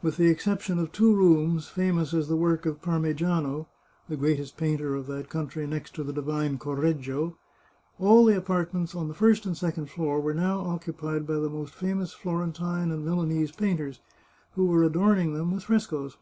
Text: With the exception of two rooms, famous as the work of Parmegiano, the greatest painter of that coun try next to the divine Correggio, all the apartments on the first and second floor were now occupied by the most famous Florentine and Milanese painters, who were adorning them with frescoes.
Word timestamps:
With 0.00 0.16
the 0.16 0.28
exception 0.28 0.78
of 0.78 0.92
two 0.92 1.12
rooms, 1.12 1.66
famous 1.66 2.14
as 2.14 2.28
the 2.28 2.36
work 2.36 2.66
of 2.66 2.80
Parmegiano, 2.80 3.66
the 4.08 4.16
greatest 4.16 4.56
painter 4.56 4.94
of 4.94 5.08
that 5.08 5.28
coun 5.28 5.48
try 5.48 5.66
next 5.66 5.92
to 5.96 6.04
the 6.04 6.12
divine 6.12 6.56
Correggio, 6.56 7.34
all 7.98 8.24
the 8.24 8.36
apartments 8.36 8.94
on 8.94 9.08
the 9.08 9.12
first 9.12 9.44
and 9.44 9.56
second 9.56 9.90
floor 9.90 10.20
were 10.20 10.34
now 10.34 10.60
occupied 10.60 11.26
by 11.26 11.34
the 11.34 11.50
most 11.50 11.74
famous 11.74 12.12
Florentine 12.12 12.92
and 12.92 13.04
Milanese 13.04 13.50
painters, 13.50 13.98
who 14.54 14.66
were 14.66 14.84
adorning 14.84 15.34
them 15.34 15.50
with 15.50 15.64
frescoes. 15.64 16.16